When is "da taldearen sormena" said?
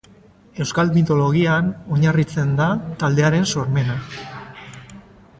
2.59-3.99